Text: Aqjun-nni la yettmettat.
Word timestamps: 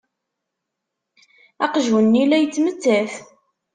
Aqjun-nni 1.65 2.23
la 2.25 2.37
yettmettat. 2.39 3.13